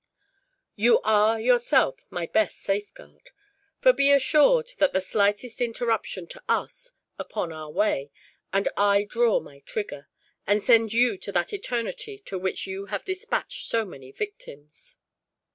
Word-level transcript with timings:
You 0.75 0.99
are, 1.01 1.39
yourself, 1.39 2.07
my 2.09 2.25
best 2.25 2.57
safeguard; 2.57 3.29
for 3.81 3.93
be 3.93 4.09
assured 4.09 4.71
that 4.79 4.93
the 4.93 4.99
slightest 4.99 5.61
interruption 5.61 6.25
to 6.29 6.41
us, 6.49 6.93
upon 7.19 7.53
our 7.53 7.69
way, 7.69 8.09
and 8.51 8.67
I 8.75 9.03
draw 9.03 9.39
my 9.39 9.59
trigger, 9.59 10.07
and 10.47 10.59
send 10.59 10.91
you 10.91 11.19
to 11.19 11.31
that 11.33 11.53
eternity 11.53 12.17
to 12.25 12.39
which 12.39 12.65
you 12.65 12.87
have 12.87 13.05
dispatched 13.05 13.67
so 13.67 13.85
many 13.85 14.11
victims." 14.11 14.97